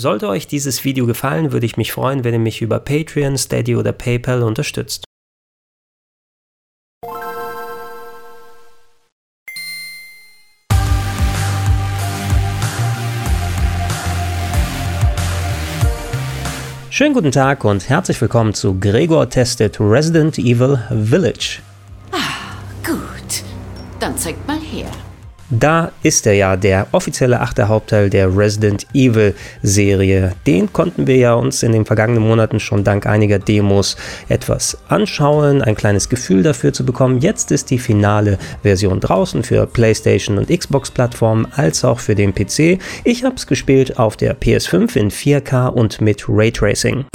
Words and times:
Sollte 0.00 0.28
euch 0.28 0.46
dieses 0.46 0.84
Video 0.84 1.06
gefallen, 1.06 1.50
würde 1.50 1.66
ich 1.66 1.76
mich 1.76 1.90
freuen, 1.90 2.22
wenn 2.22 2.32
ihr 2.32 2.38
mich 2.38 2.62
über 2.62 2.78
Patreon, 2.78 3.36
Steady 3.36 3.74
oder 3.74 3.90
PayPal 3.90 4.44
unterstützt. 4.44 5.02
Schönen 16.90 17.14
guten 17.14 17.32
Tag 17.32 17.64
und 17.64 17.88
herzlich 17.88 18.20
willkommen 18.20 18.54
zu 18.54 18.78
Gregor 18.78 19.28
Tested 19.28 19.80
Resident 19.80 20.38
Evil 20.38 20.78
Village. 20.90 21.58
Ah, 22.12 22.54
gut. 22.86 23.42
Dann 23.98 24.16
zeigt 24.16 24.46
mal 24.46 24.60
her. 24.60 24.92
Da 25.50 25.92
ist 26.02 26.26
er 26.26 26.34
ja, 26.34 26.56
der 26.56 26.88
offizielle 26.92 27.40
achte 27.40 27.68
Hauptteil 27.68 28.10
der 28.10 28.36
Resident 28.36 28.86
Evil 28.92 29.34
Serie. 29.62 30.32
Den 30.46 30.70
konnten 30.72 31.06
wir 31.06 31.16
ja 31.16 31.34
uns 31.34 31.62
in 31.62 31.72
den 31.72 31.86
vergangenen 31.86 32.22
Monaten 32.22 32.60
schon 32.60 32.84
dank 32.84 33.06
einiger 33.06 33.38
Demos 33.38 33.96
etwas 34.28 34.76
anschauen, 34.88 35.62
ein 35.62 35.74
kleines 35.74 36.10
Gefühl 36.10 36.42
dafür 36.42 36.74
zu 36.74 36.84
bekommen. 36.84 37.20
Jetzt 37.20 37.50
ist 37.50 37.70
die 37.70 37.78
finale 37.78 38.38
Version 38.62 39.00
draußen 39.00 39.42
für 39.42 39.66
PlayStation 39.66 40.36
und 40.36 40.50
Xbox 40.50 40.90
Plattformen 40.90 41.46
als 41.56 41.82
auch 41.82 42.00
für 42.00 42.14
den 42.14 42.34
PC. 42.34 42.78
Ich 43.04 43.24
habe 43.24 43.36
es 43.36 43.46
gespielt 43.46 43.98
auf 43.98 44.18
der 44.18 44.38
PS5 44.38 44.96
in 44.96 45.10
4K 45.10 45.68
und 45.68 46.02
mit 46.02 46.26
Raytracing. 46.28 47.06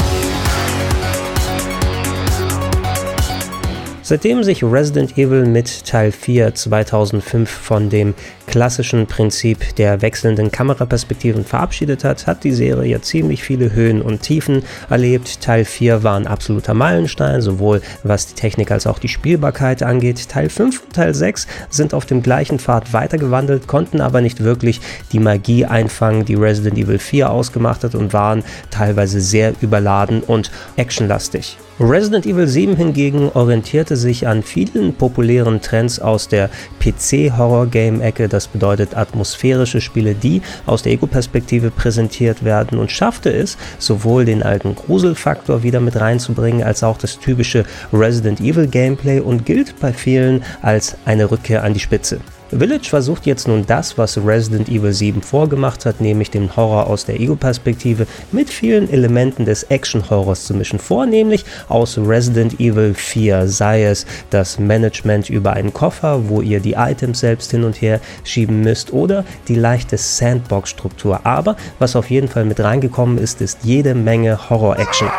Seitdem 4.13 4.44
sich 4.44 4.63
Resident 4.63 5.17
Evil 5.17 5.48
mit 5.48 5.85
Teil 5.85 6.12
4 6.12 6.53
2005 6.53 7.49
von 7.49 7.90
dem 7.90 8.13
klassischen 8.47 9.07
Prinzip 9.07 9.75
der 9.75 10.02
wechselnden 10.02 10.52
Kameraperspektiven 10.52 11.45
verabschiedet 11.45 12.03
hat, 12.03 12.27
hat 12.27 12.43
die 12.43 12.52
Serie 12.52 12.91
ja 12.91 13.02
ziemlich 13.02 13.43
viele 13.43 13.73
Höhen 13.73 14.02
und 14.02 14.21
Tiefen 14.21 14.63
erlebt. 14.89 15.41
Teil 15.41 15.66
4 15.66 16.03
war 16.03 16.17
ein 16.17 16.27
absoluter 16.27 16.73
Meilenstein, 16.73 17.41
sowohl 17.41 17.81
was 18.03 18.27
die 18.27 18.35
Technik 18.35 18.72
als 18.72 18.88
auch 18.88 19.00
die 19.00 19.08
Spielbarkeit 19.08 19.83
angeht. 19.83 20.30
Teil 20.30 20.50
5 20.50 20.83
und 20.83 20.94
Teil 20.94 21.13
6 21.13 21.47
sind 21.69 21.94
auf 21.94 22.05
dem 22.05 22.22
gleichen 22.22 22.59
Pfad 22.59 22.94
weitergewandelt, 22.94 23.67
konnten 23.67 24.02
aber 24.02 24.22
nicht 24.22 24.44
wirklich 24.44 24.81
die 25.11 25.19
Magie 25.19 25.66
einfangen, 25.66 26.25
die 26.25 26.35
Resident 26.35 26.78
Evil 26.78 27.00
4 27.00 27.30
ausgemacht 27.30 27.83
hat 27.83 27.95
und 27.95 28.13
waren 28.13 28.44
teilweise 28.72 29.22
sehr 29.22 29.53
überladen 29.61 30.22
und 30.22 30.52
actionlastig. 30.75 31.57
Resident 31.80 32.28
Evil 32.28 32.47
7 32.47 32.75
hingegen 32.75 33.31
orientierte 33.33 33.97
sich 33.97 34.28
an 34.28 34.44
vielen 34.44 34.94
populären 34.94 35.59
Trends 35.59 36.00
aus 36.00 36.28
der 36.28 36.52
PC-Horror-Game-Ecke, 36.80 38.28
das 38.34 38.48
bedeutet 38.48 38.98
atmosphärische 38.98 39.80
Spiele, 39.80 40.16
die 40.16 40.42
aus 40.66 40.84
der 40.84 40.94
Ego-Perspektive 40.94 41.72
präsentiert 41.72 42.44
werden 42.44 42.78
und 42.80 42.92
schaffte 42.92 43.31
es, 43.31 43.58
sowohl 43.78 44.25
den 44.25 44.44
alten 44.44 44.75
Gruselfaktor 44.75 45.64
wieder 45.64 45.80
mit 45.80 46.00
reinzubringen, 46.00 46.64
als 46.64 46.84
auch 46.84 46.98
das 46.98 47.20
typische 47.20 47.66
Resident 47.94 48.42
Evil 48.42 48.67
Gameplay 48.67 49.20
und 49.20 49.45
gilt 49.45 49.80
bei 49.80 49.94
vielen 49.94 50.44
als 50.62 50.95
eine 51.06 51.30
Rückkehr 51.30 51.64
an 51.64 51.73
die 51.73 51.80
Spitze. 51.80 52.20
Village 52.58 52.90
versucht 52.90 53.26
jetzt 53.26 53.48
nun 53.48 53.66
das, 53.66 53.98
was 53.98 54.18
Resident 54.18 54.70
Evil 54.70 54.94
7 54.94 55.22
vorgemacht 55.22 55.86
hat, 55.86 56.02
nämlich 56.02 56.32
den 56.32 56.56
Horror 56.56 56.88
aus 56.88 57.06
der 57.06 57.20
Ego-Perspektive 57.20 58.08
mit 58.32 58.50
vielen 58.50 58.90
Elementen 58.90 59.46
des 59.46 59.64
Action-Horrors 59.64 60.46
zu 60.46 60.54
mischen, 60.54 60.80
vornehmlich 60.80 61.46
aus 61.70 61.98
Resident 61.98 62.59
Evil 62.59 62.94
4, 62.94 63.48
sei 63.48 63.86
es 63.86 64.06
das 64.30 64.59
Management 64.59 65.30
über 65.30 65.54
einen 65.54 65.74
Koffer, 65.74 66.30
wo 66.30 66.42
ihr 66.42 66.59
die 66.59 66.74
Items 66.74 67.20
selbst 67.20 67.52
hin 67.52 67.64
und 67.64 67.81
her 67.81 68.00
schieben 68.24 68.62
müsst, 68.62 68.94
oder 68.94 69.26
die 69.48 69.56
leichte 69.56 69.98
Sandbox-Struktur. 69.98 71.26
Aber 71.26 71.56
was 71.80 71.96
auf 71.96 72.09
jeden 72.09 72.28
Fall 72.28 72.46
mit 72.46 72.59
reingekommen 72.59 73.18
ist, 73.18 73.42
ist 73.42 73.59
jede 73.64 73.96
Menge 73.96 74.50
Horror-Action. 74.50 75.09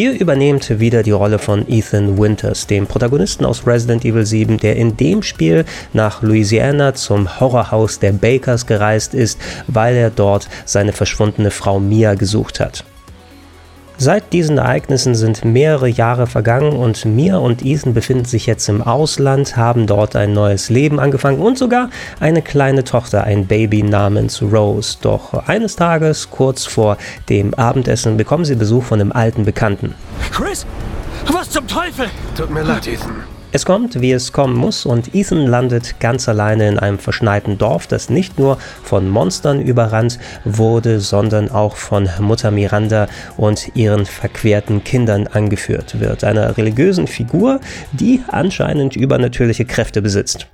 Ihr 0.00 0.18
übernehmt 0.18 0.80
wieder 0.80 1.02
die 1.02 1.10
Rolle 1.10 1.38
von 1.38 1.68
Ethan 1.68 2.16
Winters, 2.16 2.66
dem 2.66 2.86
Protagonisten 2.86 3.44
aus 3.44 3.66
Resident 3.66 4.02
Evil 4.02 4.24
7, 4.24 4.56
der 4.56 4.76
in 4.76 4.96
dem 4.96 5.22
Spiel 5.22 5.66
nach 5.92 6.22
Louisiana 6.22 6.94
zum 6.94 7.38
Horrorhaus 7.38 7.98
der 7.98 8.12
Bakers 8.12 8.64
gereist 8.64 9.12
ist, 9.12 9.38
weil 9.66 9.94
er 9.96 10.08
dort 10.08 10.48
seine 10.64 10.94
verschwundene 10.94 11.50
Frau 11.50 11.80
Mia 11.80 12.14
gesucht 12.14 12.60
hat. 12.60 12.82
Seit 14.02 14.32
diesen 14.32 14.56
Ereignissen 14.56 15.14
sind 15.14 15.44
mehrere 15.44 15.86
Jahre 15.86 16.26
vergangen 16.26 16.72
und 16.72 17.04
Mia 17.04 17.36
und 17.36 17.62
Ethan 17.62 17.92
befinden 17.92 18.24
sich 18.24 18.46
jetzt 18.46 18.66
im 18.70 18.80
Ausland, 18.80 19.58
haben 19.58 19.86
dort 19.86 20.16
ein 20.16 20.32
neues 20.32 20.70
Leben 20.70 20.98
angefangen 20.98 21.38
und 21.38 21.58
sogar 21.58 21.90
eine 22.18 22.40
kleine 22.40 22.82
Tochter, 22.82 23.24
ein 23.24 23.46
Baby 23.46 23.82
namens 23.82 24.40
Rose. 24.40 24.96
Doch 25.02 25.34
eines 25.46 25.76
Tages, 25.76 26.30
kurz 26.30 26.64
vor 26.64 26.96
dem 27.28 27.52
Abendessen, 27.52 28.16
bekommen 28.16 28.46
sie 28.46 28.54
Besuch 28.54 28.84
von 28.84 29.02
einem 29.02 29.12
alten 29.12 29.44
Bekannten. 29.44 29.94
Chris? 30.32 30.64
Was 31.30 31.50
zum 31.50 31.66
Teufel? 31.66 32.06
Tut 32.34 32.48
mir 32.48 32.62
leid, 32.62 32.88
Ethan. 32.88 33.39
Es 33.52 33.66
kommt, 33.66 34.00
wie 34.00 34.12
es 34.12 34.32
kommen 34.32 34.54
muss, 34.54 34.86
und 34.86 35.12
Ethan 35.12 35.44
landet 35.44 35.98
ganz 35.98 36.28
alleine 36.28 36.68
in 36.68 36.78
einem 36.78 37.00
verschneiten 37.00 37.58
Dorf, 37.58 37.88
das 37.88 38.08
nicht 38.08 38.38
nur 38.38 38.58
von 38.84 39.08
Monstern 39.08 39.60
überrannt 39.60 40.20
wurde, 40.44 41.00
sondern 41.00 41.50
auch 41.50 41.74
von 41.74 42.08
Mutter 42.20 42.52
Miranda 42.52 43.08
und 43.36 43.72
ihren 43.74 44.06
verquerten 44.06 44.84
Kindern 44.84 45.26
angeführt 45.26 45.98
wird. 45.98 46.22
Einer 46.22 46.56
religiösen 46.56 47.08
Figur, 47.08 47.60
die 47.90 48.22
anscheinend 48.28 48.94
übernatürliche 48.94 49.64
Kräfte 49.64 50.00
besitzt. 50.00 50.46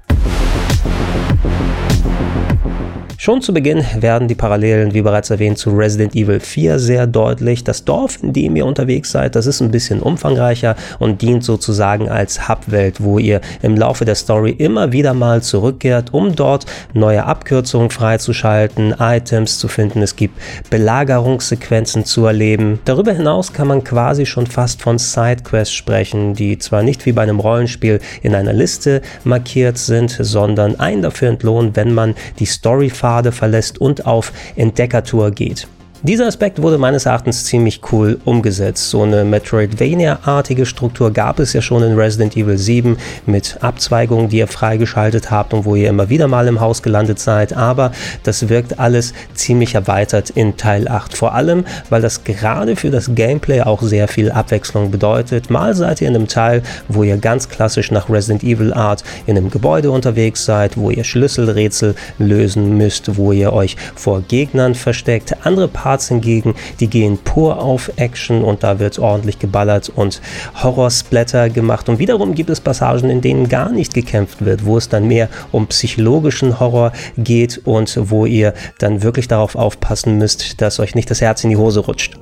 Schon 3.18 3.40
zu 3.40 3.54
Beginn 3.54 3.82
werden 3.98 4.28
die 4.28 4.34
Parallelen, 4.34 4.92
wie 4.92 5.00
bereits 5.00 5.30
erwähnt, 5.30 5.56
zu 5.56 5.70
Resident 5.70 6.14
Evil 6.14 6.38
4 6.38 6.78
sehr 6.78 7.06
deutlich. 7.06 7.64
Das 7.64 7.82
Dorf, 7.82 8.22
in 8.22 8.34
dem 8.34 8.56
ihr 8.56 8.66
unterwegs 8.66 9.10
seid, 9.10 9.34
das 9.36 9.46
ist 9.46 9.62
ein 9.62 9.70
bisschen 9.70 10.00
umfangreicher 10.00 10.76
und 10.98 11.22
dient 11.22 11.42
sozusagen 11.42 12.10
als 12.10 12.46
Hubwelt, 12.46 13.02
wo 13.02 13.18
ihr 13.18 13.40
im 13.62 13.74
Laufe 13.74 14.04
der 14.04 14.16
Story 14.16 14.50
immer 14.50 14.92
wieder 14.92 15.14
mal 15.14 15.42
zurückkehrt, 15.42 16.12
um 16.12 16.36
dort 16.36 16.66
neue 16.92 17.24
Abkürzungen 17.24 17.88
freizuschalten, 17.88 18.94
Items 18.98 19.58
zu 19.58 19.68
finden. 19.68 20.02
Es 20.02 20.14
gibt 20.14 20.38
Belagerungssequenzen 20.68 22.04
zu 22.04 22.26
erleben. 22.26 22.80
Darüber 22.84 23.12
hinaus 23.14 23.54
kann 23.54 23.66
man 23.66 23.82
quasi 23.82 24.26
schon 24.26 24.46
fast 24.46 24.82
von 24.82 24.98
Sidequests 24.98 25.74
sprechen, 25.74 26.34
die 26.34 26.58
zwar 26.58 26.82
nicht 26.82 27.06
wie 27.06 27.12
bei 27.12 27.22
einem 27.22 27.40
Rollenspiel 27.40 27.98
in 28.20 28.34
einer 28.34 28.52
Liste 28.52 29.00
markiert 29.24 29.78
sind, 29.78 30.10
sondern 30.10 30.78
einen 30.78 31.00
dafür 31.00 31.30
entlohnen, 31.30 31.74
wenn 31.74 31.94
man 31.94 32.14
die 32.38 32.46
Storyphase 32.46 33.05
Pfade 33.06 33.30
verlässt 33.30 33.80
und 33.80 34.04
auf 34.04 34.32
Entdeckertour 34.56 35.30
geht. 35.30 35.68
Dieser 36.02 36.26
Aspekt 36.26 36.60
wurde 36.60 36.76
meines 36.76 37.06
Erachtens 37.06 37.44
ziemlich 37.44 37.80
cool 37.90 38.18
umgesetzt. 38.26 38.90
So 38.90 39.02
eine 39.02 39.24
Metroidvania-artige 39.24 40.66
Struktur 40.66 41.10
gab 41.10 41.38
es 41.38 41.54
ja 41.54 41.62
schon 41.62 41.82
in 41.82 41.98
Resident 41.98 42.36
Evil 42.36 42.58
7 42.58 42.98
mit 43.24 43.56
Abzweigungen, 43.62 44.28
die 44.28 44.36
ihr 44.38 44.46
freigeschaltet 44.46 45.30
habt 45.30 45.54
und 45.54 45.64
wo 45.64 45.74
ihr 45.74 45.88
immer 45.88 46.10
wieder 46.10 46.28
mal 46.28 46.48
im 46.48 46.60
Haus 46.60 46.82
gelandet 46.82 47.18
seid. 47.18 47.54
Aber 47.54 47.92
das 48.24 48.50
wirkt 48.50 48.78
alles 48.78 49.14
ziemlich 49.34 49.74
erweitert 49.74 50.28
in 50.28 50.58
Teil 50.58 50.86
8. 50.86 51.16
Vor 51.16 51.34
allem, 51.34 51.64
weil 51.88 52.02
das 52.02 52.24
gerade 52.24 52.76
für 52.76 52.90
das 52.90 53.14
Gameplay 53.14 53.62
auch 53.62 53.80
sehr 53.80 54.06
viel 54.06 54.30
Abwechslung 54.30 54.90
bedeutet. 54.90 55.48
Mal 55.48 55.74
seid 55.74 56.02
ihr 56.02 56.08
in 56.08 56.14
einem 56.14 56.28
Teil, 56.28 56.62
wo 56.88 57.04
ihr 57.04 57.16
ganz 57.16 57.48
klassisch 57.48 57.90
nach 57.90 58.10
Resident 58.10 58.44
Evil 58.44 58.74
Art 58.74 59.02
in 59.26 59.38
einem 59.38 59.50
Gebäude 59.50 59.90
unterwegs 59.90 60.44
seid, 60.44 60.76
wo 60.76 60.90
ihr 60.90 61.04
Schlüsselrätsel 61.04 61.94
lösen 62.18 62.76
müsst, 62.76 63.16
wo 63.16 63.32
ihr 63.32 63.54
euch 63.54 63.76
vor 63.94 64.20
Gegnern 64.20 64.74
versteckt. 64.74 65.34
Andere 65.46 65.68
hingegen, 66.08 66.54
die 66.80 66.88
gehen 66.88 67.18
pur 67.18 67.62
auf 67.62 67.90
Action 67.96 68.42
und 68.42 68.62
da 68.62 68.78
wird 68.78 68.98
ordentlich 68.98 69.38
geballert 69.38 69.90
und 69.94 70.20
Horrorsplatter 70.62 71.50
gemacht. 71.50 71.88
Und 71.88 71.98
wiederum 71.98 72.34
gibt 72.34 72.50
es 72.50 72.60
Passagen, 72.60 73.10
in 73.10 73.20
denen 73.20 73.48
gar 73.48 73.70
nicht 73.70 73.94
gekämpft 73.94 74.44
wird, 74.44 74.64
wo 74.64 74.76
es 74.76 74.88
dann 74.88 75.08
mehr 75.08 75.28
um 75.52 75.66
psychologischen 75.66 76.60
Horror 76.60 76.92
geht 77.16 77.60
und 77.64 77.98
wo 78.10 78.26
ihr 78.26 78.54
dann 78.78 79.02
wirklich 79.02 79.28
darauf 79.28 79.56
aufpassen 79.56 80.18
müsst, 80.18 80.60
dass 80.60 80.80
euch 80.80 80.94
nicht 80.94 81.10
das 81.10 81.20
Herz 81.20 81.44
in 81.44 81.50
die 81.50 81.56
Hose 81.56 81.80
rutscht. 81.80 82.16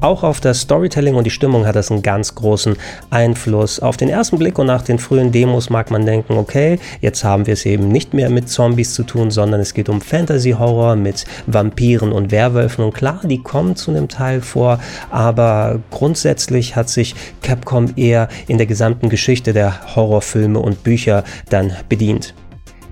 Auch 0.00 0.22
auf 0.22 0.40
das 0.40 0.60
Storytelling 0.60 1.16
und 1.16 1.24
die 1.24 1.30
Stimmung 1.30 1.66
hat 1.66 1.74
das 1.74 1.90
einen 1.90 2.02
ganz 2.02 2.36
großen 2.36 2.76
Einfluss. 3.10 3.80
Auf 3.80 3.96
den 3.96 4.08
ersten 4.08 4.38
Blick 4.38 4.56
und 4.60 4.68
nach 4.68 4.82
den 4.82 5.00
frühen 5.00 5.32
Demos 5.32 5.70
mag 5.70 5.90
man 5.90 6.06
denken, 6.06 6.34
okay, 6.34 6.78
jetzt 7.00 7.24
haben 7.24 7.48
wir 7.48 7.54
es 7.54 7.66
eben 7.66 7.88
nicht 7.88 8.14
mehr 8.14 8.30
mit 8.30 8.48
Zombies 8.48 8.94
zu 8.94 9.02
tun, 9.02 9.32
sondern 9.32 9.60
es 9.60 9.74
geht 9.74 9.88
um 9.88 10.00
Fantasy-Horror 10.00 10.94
mit 10.94 11.24
Vampiren 11.48 12.12
und 12.12 12.30
Werwölfen. 12.30 12.84
Und 12.84 12.94
klar, 12.94 13.22
die 13.24 13.42
kommen 13.42 13.74
zu 13.74 13.90
einem 13.90 14.06
Teil 14.06 14.40
vor, 14.40 14.78
aber 15.10 15.80
grundsätzlich 15.90 16.76
hat 16.76 16.88
sich 16.88 17.16
Capcom 17.42 17.94
eher 17.96 18.28
in 18.46 18.56
der 18.56 18.66
gesamten 18.66 19.08
Geschichte 19.08 19.52
der 19.52 19.96
Horrorfilme 19.96 20.60
und 20.60 20.84
Bücher 20.84 21.24
dann 21.50 21.72
bedient. 21.88 22.34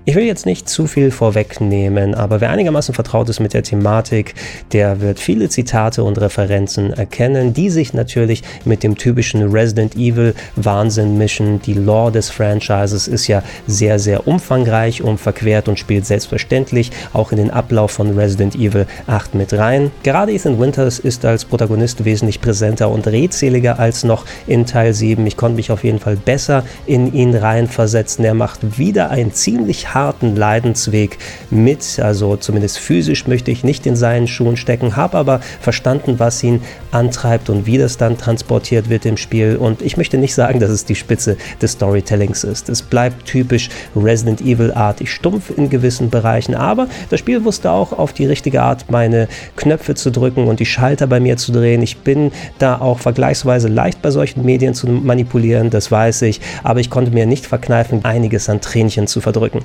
Ich 0.09 0.15
will 0.15 0.23
jetzt 0.23 0.45
nicht 0.45 0.69
zu 0.69 0.87
viel 0.87 1.11
vorwegnehmen, 1.11 2.15
aber 2.15 2.39
wer 2.39 2.49
einigermaßen 2.49 2.95
vertraut 2.95 3.27
ist 3.27 3.41
mit 3.41 3.53
der 3.53 3.63
Thematik, 3.63 4.35
der 4.71 5.01
wird 5.01 5.19
viele 5.19 5.49
Zitate 5.49 6.01
und 6.01 6.17
Referenzen 6.21 6.93
erkennen, 6.93 7.53
die 7.53 7.69
sich 7.69 7.93
natürlich 7.93 8.41
mit 8.63 8.83
dem 8.83 8.95
typischen 8.95 9.51
Resident 9.51 9.97
Evil 9.97 10.33
Wahnsinn 10.55 11.17
mischen. 11.17 11.61
Die 11.61 11.73
Lore 11.73 12.13
des 12.13 12.29
Franchises 12.29 13.09
ist 13.09 13.27
ja 13.27 13.43
sehr, 13.67 13.99
sehr 13.99 14.29
umfangreich 14.29 15.01
und 15.01 15.17
verquert 15.17 15.67
und 15.67 15.77
spielt 15.77 16.05
selbstverständlich 16.05 16.91
auch 17.11 17.33
in 17.33 17.39
den 17.39 17.51
Ablauf 17.51 17.91
von 17.91 18.17
Resident 18.17 18.55
Evil 18.55 18.87
8 19.07 19.35
mit 19.35 19.51
rein. 19.51 19.91
Gerade 20.03 20.31
Ethan 20.31 20.57
Winters 20.57 20.99
ist 20.99 21.25
als 21.25 21.43
Protagonist 21.43 22.05
wesentlich 22.05 22.39
präsenter 22.39 22.89
und 22.91 23.07
redseliger 23.07 23.77
als 23.77 24.05
noch 24.05 24.23
in 24.47 24.65
Teil 24.65 24.93
7. 24.93 25.27
Ich 25.27 25.35
konnte 25.35 25.57
mich 25.57 25.69
auf 25.69 25.83
jeden 25.83 25.99
Fall 25.99 26.15
besser 26.15 26.63
in 26.85 27.13
ihn 27.13 27.35
reinversetzen. 27.35 28.23
Er 28.23 28.35
macht 28.35 28.77
wieder 28.77 29.09
einen 29.09 29.33
ziemlich 29.33 29.96
harten 29.97 30.35
Leidensweg 30.35 31.17
mit. 31.49 31.99
Also 31.99 32.35
zumindest 32.35 32.77
physisch 32.77 33.27
möchte 33.27 33.51
ich 33.51 33.63
nicht 33.63 33.85
in 33.87 33.95
seinen 33.95 34.27
Schuhen 34.27 34.57
stecken, 34.57 34.95
habe 34.95 35.17
aber 35.17 35.39
verstanden, 35.59 36.19
was 36.19 36.43
ihn 36.43 36.61
antreibt 36.91 37.49
und 37.49 37.65
wie 37.65 37.77
das 37.77 37.97
dann 37.97 38.17
transportiert 38.17 38.89
wird 38.89 39.05
im 39.05 39.17
Spiel. 39.17 39.57
Und 39.57 39.81
ich 39.81 39.97
möchte 39.97 40.17
nicht 40.17 40.35
sagen, 40.35 40.59
dass 40.59 40.69
es 40.69 40.85
die 40.85 40.95
Spitze 40.95 41.37
des 41.61 41.71
Storytellings 41.73 42.43
ist. 42.43 42.69
Es 42.69 42.81
bleibt 42.81 43.25
typisch 43.25 43.69
Resident 43.95 44.41
Evil-artig 44.41 45.11
stumpf 45.11 45.51
in 45.57 45.69
gewissen 45.69 46.09
Bereichen, 46.09 46.53
aber 46.53 46.87
das 47.09 47.19
Spiel 47.19 47.43
wusste 47.43 47.71
auch 47.71 47.91
auf 47.91 48.13
die 48.13 48.25
richtige 48.25 48.61
Art 48.61 48.91
meine 48.91 49.27
Knöpfe 49.55 49.95
zu 49.95 50.11
drücken 50.11 50.47
und 50.47 50.59
die 50.59 50.65
Schalter 50.65 51.07
bei 51.07 51.19
mir 51.19 51.37
zu 51.37 51.51
drehen. 51.51 51.81
Ich 51.81 51.97
bin 51.97 52.31
da 52.59 52.79
auch 52.79 52.99
vergleichsweise 52.99 53.67
leicht 53.67 54.01
bei 54.01 54.11
solchen 54.11 54.45
Medien 54.45 54.73
zu 54.73 54.87
manipulieren, 54.87 55.69
das 55.69 55.91
weiß 55.91 56.21
ich, 56.23 56.39
aber 56.63 56.79
ich 56.79 56.89
konnte 56.89 57.11
mir 57.11 57.25
nicht 57.25 57.47
verkneifen, 57.47 58.05
einiges 58.05 58.49
an 58.49 58.61
Tränchen 58.61 59.07
zu 59.07 59.21
verdrücken. 59.21 59.61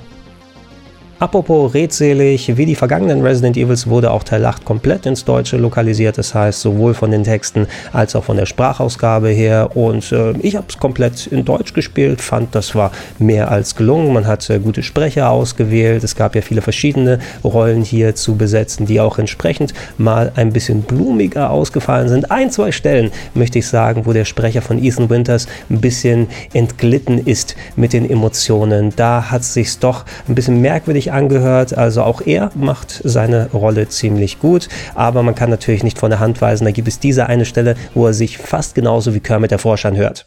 Apropos 1.23 1.73
redselig, 1.73 2.57
wie 2.57 2.67
die 2.67 2.75
vergangenen 2.75 3.23
Resident 3.23 3.57
Evils 3.57 3.87
wurde 3.87 4.11
auch 4.11 4.25
Teil 4.25 4.45
8 4.45 4.65
komplett 4.65 5.07
ins 5.07 5.25
Deutsche 5.25 5.57
lokalisiert, 5.57 6.19
das 6.19 6.35
heißt 6.35 6.61
sowohl 6.61 6.95
von 6.95 7.13
den 7.13 7.23
Texten 7.23 7.69
als 7.93 8.17
auch 8.17 8.25
von 8.25 8.37
der 8.37 8.47
Sprachausgabe 8.47 9.29
her. 9.29 9.77
Und 9.77 10.11
äh, 10.11 10.33
ich 10.41 10.57
habe 10.57 10.67
es 10.69 10.79
komplett 10.79 11.29
in 11.29 11.45
Deutsch 11.45 11.75
gespielt, 11.75 12.21
fand 12.21 12.57
das 12.57 12.75
war 12.75 12.91
mehr 13.21 13.53
als 13.53 13.77
gelungen, 13.77 14.13
man 14.13 14.27
hat 14.27 14.51
äh, 14.51 14.59
gute 14.59 14.83
Sprecher 14.83 15.31
ausgewählt, 15.31 16.03
es 16.03 16.17
gab 16.17 16.35
ja 16.35 16.43
viele 16.43 16.61
verschiedene 16.61 17.21
Rollen 17.45 17.83
hier 17.83 18.17
zu 18.17 18.35
besetzen, 18.35 18.87
die 18.87 18.99
auch 18.99 19.21
entsprechend 19.21 19.75
mal 19.99 20.33
ein 20.35 20.53
bisschen 20.53 20.83
blumiger 20.83 21.51
ausgefallen 21.51 22.09
sind. 22.09 22.33
Ein, 22.33 22.51
zwei 22.51 22.73
Stellen 22.73 23.13
möchte 23.35 23.61
ich 23.61 23.69
sagen, 23.69 24.07
wo 24.07 24.13
der 24.13 24.25
Sprecher 24.25 24.61
von 24.61 24.83
Ethan 24.83 25.09
Winters 25.09 25.47
ein 25.71 25.81
bisschen 25.81 26.27
entglitten 26.53 27.25
ist 27.25 27.55
mit 27.77 27.93
den 27.93 28.11
Emotionen, 28.11 28.93
da 28.97 29.31
hat 29.31 29.43
es 29.43 29.55
sich 29.55 29.79
doch 29.79 30.05
ein 30.27 30.35
bisschen 30.35 30.61
merkwürdig 30.61 31.12
angehört. 31.13 31.77
Also 31.77 32.03
auch 32.03 32.21
er 32.23 32.51
macht 32.55 33.01
seine 33.05 33.51
Rolle 33.53 33.89
ziemlich 33.89 34.41
gut. 34.41 34.69
Aber 34.95 35.23
man 35.23 35.35
kann 35.35 35.51
natürlich 35.51 35.83
nicht 35.85 35.99
von 35.99 36.11
der 36.11 36.21
Hand 36.21 36.41
weisen. 36.41 36.65
Da 36.65 36.71
gibt 36.71 36.89
es 36.89 36.99
diese 36.99 37.27
eine 37.27 37.45
Stelle, 37.45 37.77
wo 37.95 38.07
er 38.07 38.15
sich 38.15 38.39
fast 38.39 38.75
genauso 38.75 39.15
wie 39.15 39.21
Kermit 39.21 39.51
der 39.51 39.59
Frosch 39.59 39.85
anhört. 39.85 40.27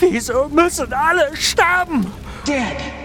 Wieso 0.00 0.48
müssen 0.48 0.92
alle 0.92 1.28
sterben? 1.34 2.06
Dead. 2.46 2.97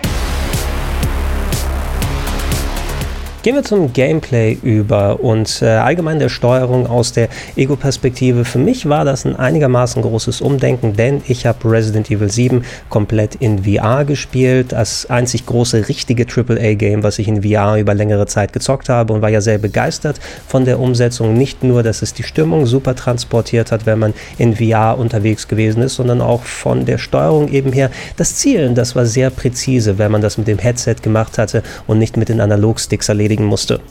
Gehen 3.44 3.56
wir 3.56 3.63
zum 3.63 3.92
Gameplay 3.92 4.57
über 4.63 5.19
und 5.19 5.62
äh, 5.62 5.66
allgemein 5.66 6.18
der 6.18 6.30
Steuerung 6.30 6.88
aus 6.88 7.12
der 7.12 7.28
Ego-Perspektive. 7.57 8.45
Für 8.45 8.57
mich 8.57 8.88
war 8.88 9.04
das 9.04 9.25
ein 9.25 9.36
einigermaßen 9.36 10.01
großes 10.01 10.40
Umdenken, 10.40 10.95
denn 10.95 11.22
ich 11.28 11.45
habe 11.45 11.69
Resident 11.69 12.10
Evil 12.10 12.31
7 12.31 12.63
komplett 12.88 13.36
in 13.36 13.66
VR 13.66 14.06
gespielt. 14.06 14.72
Das 14.72 15.10
einzig 15.10 15.45
große 15.45 15.90
richtige 15.90 16.25
AAA-Game, 16.25 17.04
was 17.04 17.19
ich 17.19 17.28
in 17.28 17.44
VR 17.44 17.75
über 17.75 17.94
längere 17.94 18.28
Zeit 18.28 18.54
gezockt 18.54 18.88
habe 18.88 19.12
und 19.12 19.22
war 19.22 19.28
ja 19.28 19.42
sehr 19.42 19.57
begeistert 19.57 20.22
von 20.48 20.63
der 20.63 20.80
Umsetzung. 20.80 21.34
Nicht 21.34 21.66
nur, 21.66 21.84
dass 21.84 22.01
es 22.01 22.13
die 22.13 22.24
Stimmung 22.24 22.66
super 22.66 22.96
transportiert 22.96 23.74
hat, 23.74 23.86
wenn 23.86 24.00
man 24.00 24.13
in 24.38 24.56
VR 24.56 24.98
unterwegs 24.98 25.50
gewesen 25.50 25.84
ist, 25.84 25.96
sondern 25.96 26.22
auch 26.22 26.44
von 26.44 26.86
der 26.86 26.98
Steuerung 26.98 27.50
eben 27.50 27.74
her. 27.74 27.92
Das 28.16 28.36
Zielen, 28.36 28.74
das 28.74 28.96
war 28.96 29.06
sehr 29.06 29.30
präzise, 29.31 29.98
wenn 29.98 30.13
man 30.13 30.22
das 30.22 30.38
mit 30.38 30.48
dem 30.48 30.60
Headset 30.60 30.96
gemacht 31.01 31.38
hatte 31.38 31.62
und 31.88 32.00
nicht 32.00 32.16
mit 32.16 32.30
den 32.30 32.39
Analogsticks 32.39 33.10
erledigt 33.10 33.32
erledigen 33.33 33.45
musste. 33.45 33.81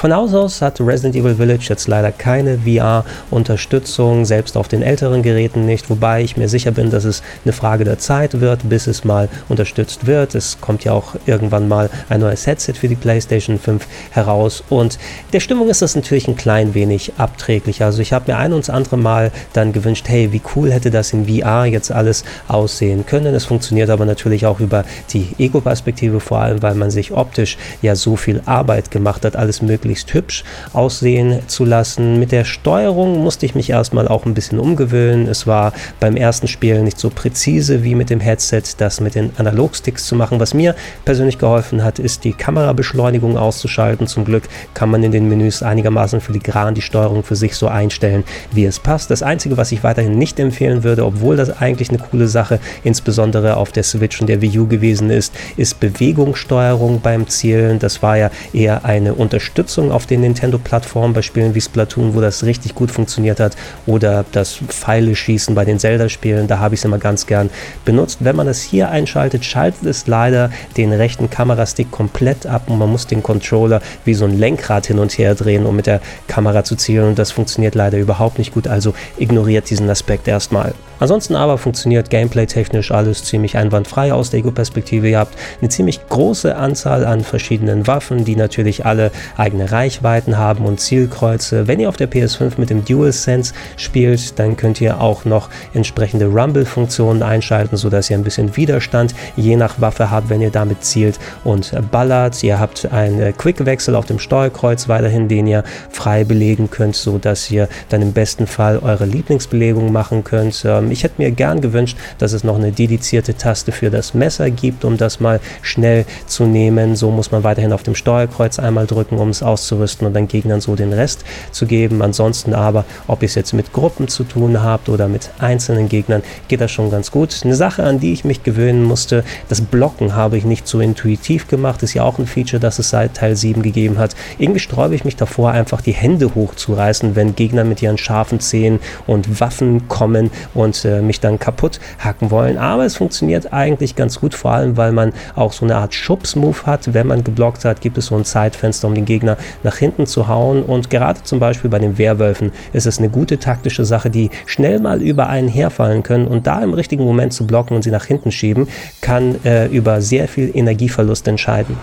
Von 0.00 0.14
Haus 0.14 0.32
aus 0.32 0.62
hat 0.62 0.80
Resident 0.80 1.14
Evil 1.14 1.34
Village 1.34 1.66
jetzt 1.68 1.86
leider 1.86 2.10
keine 2.10 2.60
VR-Unterstützung, 2.60 4.24
selbst 4.24 4.56
auf 4.56 4.66
den 4.66 4.80
älteren 4.80 5.22
Geräten 5.22 5.66
nicht, 5.66 5.90
wobei 5.90 6.22
ich 6.22 6.38
mir 6.38 6.48
sicher 6.48 6.70
bin, 6.70 6.88
dass 6.88 7.04
es 7.04 7.22
eine 7.44 7.52
Frage 7.52 7.84
der 7.84 7.98
Zeit 7.98 8.40
wird, 8.40 8.66
bis 8.66 8.86
es 8.86 9.04
mal 9.04 9.28
unterstützt 9.50 10.06
wird. 10.06 10.34
Es 10.34 10.58
kommt 10.58 10.84
ja 10.84 10.92
auch 10.92 11.16
irgendwann 11.26 11.68
mal 11.68 11.90
ein 12.08 12.20
neues 12.20 12.46
Headset 12.46 12.72
für 12.80 12.88
die 12.88 12.94
PlayStation 12.94 13.58
5 13.58 13.86
heraus 14.10 14.64
und 14.70 14.98
der 15.34 15.40
Stimmung 15.40 15.68
ist 15.68 15.82
das 15.82 15.94
natürlich 15.94 16.28
ein 16.28 16.36
klein 16.36 16.72
wenig 16.72 17.12
abträglich. 17.18 17.82
Also 17.84 18.00
ich 18.00 18.14
habe 18.14 18.32
mir 18.32 18.38
ein 18.38 18.54
und 18.54 18.70
andere 18.70 18.96
Mal 18.96 19.30
dann 19.52 19.74
gewünscht, 19.74 20.08
hey, 20.08 20.32
wie 20.32 20.40
cool 20.56 20.72
hätte 20.72 20.90
das 20.90 21.12
in 21.12 21.26
VR 21.26 21.66
jetzt 21.66 21.92
alles 21.92 22.24
aussehen 22.48 23.04
können. 23.04 23.34
Es 23.34 23.44
funktioniert 23.44 23.90
aber 23.90 24.06
natürlich 24.06 24.46
auch 24.46 24.60
über 24.60 24.86
die 25.12 25.28
Ego-Perspektive, 25.36 26.20
vor 26.20 26.38
allem 26.38 26.62
weil 26.62 26.74
man 26.74 26.90
sich 26.90 27.12
optisch 27.12 27.58
ja 27.82 27.94
so 27.94 28.16
viel 28.16 28.40
Arbeit 28.46 28.90
gemacht 28.90 29.26
hat, 29.26 29.36
alles 29.36 29.60
mögliche 29.60 29.89
möglichst 29.90 30.14
hübsch 30.14 30.44
aussehen 30.72 31.40
zu 31.48 31.64
lassen. 31.64 32.20
Mit 32.20 32.30
der 32.30 32.44
Steuerung 32.44 33.24
musste 33.24 33.44
ich 33.44 33.56
mich 33.56 33.70
erstmal 33.70 34.06
auch 34.06 34.24
ein 34.24 34.34
bisschen 34.34 34.60
umgewöhnen. 34.60 35.26
Es 35.26 35.48
war 35.48 35.72
beim 35.98 36.16
ersten 36.16 36.46
Spiel 36.46 36.80
nicht 36.82 36.96
so 36.96 37.10
präzise 37.10 37.82
wie 37.82 37.96
mit 37.96 38.08
dem 38.08 38.20
Headset, 38.20 38.62
das 38.78 39.00
mit 39.00 39.16
den 39.16 39.32
Analogsticks 39.36 40.06
zu 40.06 40.14
machen. 40.14 40.38
Was 40.38 40.54
mir 40.54 40.76
persönlich 41.04 41.38
geholfen 41.38 41.82
hat, 41.82 41.98
ist 41.98 42.22
die 42.22 42.32
Kamerabeschleunigung 42.32 43.36
auszuschalten. 43.36 44.06
Zum 44.06 44.24
Glück 44.24 44.44
kann 44.74 44.90
man 44.90 45.02
in 45.02 45.10
den 45.10 45.28
Menüs 45.28 45.60
einigermaßen 45.60 46.20
filigran 46.20 46.76
die 46.76 46.82
Steuerung 46.82 47.24
für 47.24 47.34
sich 47.34 47.56
so 47.56 47.66
einstellen, 47.66 48.22
wie 48.52 48.66
es 48.66 48.78
passt. 48.78 49.10
Das 49.10 49.24
Einzige, 49.24 49.56
was 49.56 49.72
ich 49.72 49.82
weiterhin 49.82 50.18
nicht 50.18 50.38
empfehlen 50.38 50.84
würde, 50.84 51.04
obwohl 51.04 51.36
das 51.36 51.60
eigentlich 51.60 51.88
eine 51.88 51.98
coole 51.98 52.28
Sache, 52.28 52.60
insbesondere 52.84 53.56
auf 53.56 53.72
der 53.72 53.82
Switch 53.82 54.20
und 54.20 54.28
der 54.28 54.40
Wii 54.40 54.60
U 54.60 54.66
gewesen 54.68 55.10
ist, 55.10 55.34
ist 55.56 55.80
Bewegungssteuerung 55.80 57.00
beim 57.00 57.26
Zielen. 57.26 57.80
Das 57.80 58.04
war 58.04 58.16
ja 58.16 58.30
eher 58.52 58.84
eine 58.84 59.14
Unterstützung 59.14 59.69
Unterstützung 59.70 59.92
auf 59.92 60.06
den 60.06 60.22
Nintendo-Plattformen 60.22 61.14
bei 61.14 61.22
Spielen 61.22 61.54
wie 61.54 61.60
Splatoon, 61.60 62.14
wo 62.14 62.20
das 62.20 62.42
richtig 62.42 62.74
gut 62.74 62.90
funktioniert 62.90 63.38
hat, 63.38 63.56
oder 63.86 64.24
das 64.32 64.54
Pfeile 64.54 65.14
schießen 65.14 65.54
bei 65.54 65.64
den 65.64 65.78
Zelda-Spielen, 65.78 66.48
da 66.48 66.58
habe 66.58 66.74
ich 66.74 66.80
es 66.80 66.84
immer 66.84 66.98
ganz 66.98 67.26
gern 67.26 67.50
benutzt. 67.84 68.18
Wenn 68.20 68.34
man 68.34 68.46
das 68.46 68.62
hier 68.62 68.90
einschaltet, 68.90 69.44
schaltet 69.44 69.86
es 69.86 70.08
leider 70.08 70.50
den 70.76 70.92
rechten 70.92 71.30
Kamerastick 71.30 71.90
komplett 71.92 72.46
ab 72.46 72.62
und 72.66 72.78
man 72.78 72.90
muss 72.90 73.06
den 73.06 73.22
Controller 73.22 73.80
wie 74.04 74.14
so 74.14 74.24
ein 74.24 74.36
Lenkrad 74.36 74.86
hin 74.86 74.98
und 74.98 75.16
her 75.16 75.36
drehen, 75.36 75.66
um 75.66 75.76
mit 75.76 75.86
der 75.86 76.00
Kamera 76.26 76.64
zu 76.64 76.74
zielen 76.74 77.08
und 77.08 77.18
das 77.18 77.30
funktioniert 77.30 77.76
leider 77.76 77.98
überhaupt 77.98 78.38
nicht 78.38 78.52
gut, 78.52 78.66
also 78.66 78.92
ignoriert 79.18 79.70
diesen 79.70 79.88
Aspekt 79.88 80.26
erstmal. 80.26 80.74
Ansonsten 81.00 81.34
aber 81.34 81.56
funktioniert 81.56 82.10
gameplay-technisch 82.10 82.90
alles 82.90 83.24
ziemlich 83.24 83.56
einwandfrei 83.56 84.12
aus 84.12 84.28
der 84.28 84.40
Ego-Perspektive. 84.40 85.08
Ihr 85.08 85.18
habt 85.18 85.34
eine 85.60 85.70
ziemlich 85.70 86.06
große 86.10 86.54
Anzahl 86.54 87.06
an 87.06 87.22
verschiedenen 87.22 87.86
Waffen, 87.86 88.26
die 88.26 88.36
natürlich 88.36 88.84
alle 88.84 89.10
eigene 89.38 89.59
Reichweiten 89.60 90.38
haben 90.38 90.64
und 90.64 90.80
Zielkreuze. 90.80 91.66
Wenn 91.66 91.80
ihr 91.80 91.88
auf 91.88 91.96
der 91.96 92.10
PS5 92.10 92.52
mit 92.58 92.70
dem 92.70 92.84
DualSense 92.84 93.54
spielt, 93.76 94.38
dann 94.38 94.56
könnt 94.56 94.80
ihr 94.80 95.00
auch 95.00 95.24
noch 95.24 95.48
entsprechende 95.74 96.26
Rumble-Funktionen 96.26 97.22
einschalten, 97.22 97.76
sodass 97.76 98.10
ihr 98.10 98.16
ein 98.16 98.24
bisschen 98.24 98.56
Widerstand 98.56 99.14
je 99.36 99.56
nach 99.56 99.80
Waffe 99.80 100.10
habt, 100.10 100.30
wenn 100.30 100.40
ihr 100.40 100.50
damit 100.50 100.84
zielt 100.84 101.18
und 101.44 101.72
ballert. 101.90 102.42
Ihr 102.42 102.58
habt 102.58 102.90
einen 102.90 103.36
Quick-Wechsel 103.36 103.94
auf 103.94 104.06
dem 104.06 104.18
Steuerkreuz 104.18 104.88
weiterhin, 104.88 105.28
den 105.28 105.46
ihr 105.46 105.64
frei 105.90 106.24
belegen 106.24 106.70
könnt, 106.70 106.96
sodass 106.96 107.50
ihr 107.50 107.68
dann 107.88 108.02
im 108.02 108.12
besten 108.12 108.46
Fall 108.46 108.78
eure 108.78 109.06
Lieblingsbelegung 109.06 109.92
machen 109.92 110.24
könnt. 110.24 110.64
Ähm, 110.64 110.90
ich 110.90 111.04
hätte 111.04 111.14
mir 111.18 111.30
gern 111.30 111.60
gewünscht, 111.60 111.96
dass 112.18 112.32
es 112.32 112.44
noch 112.44 112.56
eine 112.56 112.72
dedizierte 112.72 113.34
Taste 113.34 113.72
für 113.72 113.90
das 113.90 114.14
Messer 114.14 114.50
gibt, 114.50 114.84
um 114.84 114.96
das 114.96 115.20
mal 115.20 115.40
schnell 115.62 116.04
zu 116.26 116.44
nehmen. 116.44 116.96
So 116.96 117.10
muss 117.10 117.30
man 117.30 117.44
weiterhin 117.44 117.72
auf 117.72 117.82
dem 117.82 117.94
Steuerkreuz 117.94 118.58
einmal 118.58 118.86
drücken, 118.86 119.18
um 119.18 119.28
es 119.28 119.42
auszurüsten 119.50 120.06
und 120.06 120.14
dann 120.14 120.28
Gegnern 120.28 120.60
so 120.60 120.74
den 120.76 120.92
Rest 120.92 121.24
zu 121.50 121.66
geben. 121.66 122.02
Ansonsten 122.02 122.54
aber, 122.54 122.84
ob 123.06 123.22
ihr 123.22 123.26
es 123.26 123.34
jetzt 123.34 123.52
mit 123.52 123.72
Gruppen 123.72 124.08
zu 124.08 124.24
tun 124.24 124.62
habt 124.62 124.88
oder 124.88 125.08
mit 125.08 125.30
einzelnen 125.38 125.88
Gegnern, 125.88 126.22
geht 126.48 126.60
das 126.60 126.70
schon 126.70 126.90
ganz 126.90 127.10
gut. 127.10 127.40
Eine 127.44 127.54
Sache, 127.54 127.82
an 127.84 128.00
die 128.00 128.12
ich 128.12 128.24
mich 128.24 128.42
gewöhnen 128.42 128.84
musste, 128.84 129.24
das 129.48 129.60
Blocken 129.60 130.14
habe 130.14 130.36
ich 130.36 130.44
nicht 130.44 130.66
so 130.66 130.80
intuitiv 130.80 131.48
gemacht. 131.48 131.82
Ist 131.82 131.94
ja 131.94 132.04
auch 132.04 132.18
ein 132.18 132.26
Feature, 132.26 132.60
das 132.60 132.78
es 132.78 132.90
seit 132.90 133.14
Teil 133.14 133.36
7 133.36 133.62
gegeben 133.62 133.98
hat. 133.98 134.14
Irgendwie 134.38 134.60
sträube 134.60 134.94
ich 134.94 135.04
mich 135.04 135.16
davor, 135.16 135.50
einfach 135.50 135.80
die 135.80 135.92
Hände 135.92 136.34
hochzureißen, 136.34 137.16
wenn 137.16 137.34
Gegner 137.34 137.64
mit 137.64 137.82
ihren 137.82 137.98
scharfen 137.98 138.40
Zähnen 138.40 138.80
und 139.06 139.40
Waffen 139.40 139.88
kommen 139.88 140.30
und 140.54 140.84
äh, 140.84 141.02
mich 141.02 141.20
dann 141.20 141.38
kaputt 141.38 141.80
hacken 141.98 142.30
wollen. 142.30 142.58
Aber 142.58 142.84
es 142.84 142.96
funktioniert 142.96 143.52
eigentlich 143.52 143.96
ganz 143.96 144.20
gut, 144.20 144.34
vor 144.34 144.52
allem 144.52 144.76
weil 144.76 144.92
man 144.92 145.12
auch 145.34 145.52
so 145.52 145.64
eine 145.64 145.76
Art 145.76 145.94
Schubs-Move 145.94 146.66
hat. 146.66 146.94
Wenn 146.94 147.06
man 147.06 147.24
geblockt 147.24 147.64
hat, 147.64 147.80
gibt 147.80 147.98
es 147.98 148.06
so 148.06 148.16
ein 148.16 148.24
Zeitfenster, 148.24 148.88
um 148.88 148.94
den 148.94 149.04
Gegner 149.04 149.36
nach 149.62 149.76
hinten 149.76 150.06
zu 150.06 150.28
hauen. 150.28 150.62
Und 150.62 150.90
gerade 150.90 151.22
zum 151.22 151.38
Beispiel 151.38 151.70
bei 151.70 151.78
den 151.78 151.98
Werwölfen 151.98 152.52
ist 152.72 152.86
es 152.86 152.98
eine 152.98 153.08
gute 153.08 153.38
taktische 153.38 153.84
Sache, 153.84 154.10
die 154.10 154.30
schnell 154.46 154.80
mal 154.80 155.02
über 155.02 155.28
einen 155.28 155.48
herfallen 155.48 156.02
können 156.02 156.26
und 156.26 156.46
da 156.46 156.62
im 156.62 156.74
richtigen 156.74 157.04
Moment 157.04 157.32
zu 157.32 157.46
blocken 157.46 157.74
und 157.74 157.82
sie 157.82 157.90
nach 157.90 158.04
hinten 158.04 158.32
schieben, 158.32 158.68
kann 159.00 159.36
äh, 159.44 159.66
über 159.66 160.00
sehr 160.00 160.28
viel 160.28 160.50
Energieverlust 160.54 161.28
entscheiden. 161.28 161.76